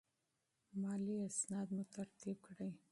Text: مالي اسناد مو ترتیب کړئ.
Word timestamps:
مالي 0.81 1.15
اسناد 1.27 1.67
مو 1.75 1.83
ترتیب 1.95 2.37
کړئ. 2.45 2.71